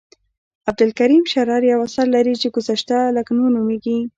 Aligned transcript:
عبدالکریم 0.69 1.23
شرر 1.33 1.61
یو 1.71 1.79
اثر 1.87 2.05
لري 2.15 2.33
چې 2.41 2.47
ګذشته 2.55 2.97
لکنهو 3.17 3.47
نومیږي. 3.55 3.97